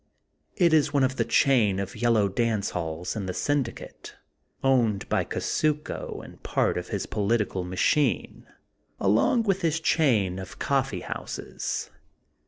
[0.55, 4.15] It is one of the chain of Yellow dance halls in the syndicate
[4.63, 8.47] owned by Kusuko and part of his political machine,
[8.99, 11.91] along with his chain of Coffee houses.